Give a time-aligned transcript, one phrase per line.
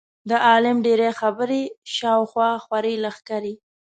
[0.29, 1.63] د عالم ډېرې خبرې
[1.95, 3.53] شا او خوا خورې لښکرې.